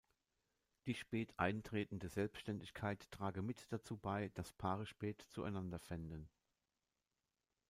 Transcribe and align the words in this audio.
Die 0.87 0.95
spät 0.95 1.31
eintretende 1.37 2.09
Selbständigkeit 2.09 3.05
trage 3.11 3.43
mit 3.43 3.71
dazu 3.71 3.97
bei, 3.97 4.29
dass 4.33 4.51
Paare 4.51 4.87
spät 4.87 5.23
zueinander 5.29 5.77
fänden. 5.77 6.27